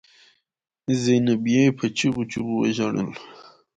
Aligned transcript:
زينبې 1.03 1.61
په 1.77 1.85
چيغو 1.97 2.23
چيغو 2.31 2.53
وژړل. 2.57 3.09